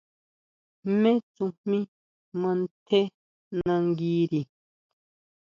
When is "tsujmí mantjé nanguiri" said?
1.33-4.41